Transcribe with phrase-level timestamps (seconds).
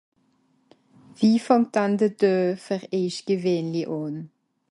[1.19, 4.15] Wie fàngt an de Doe fer èich gewenli àn?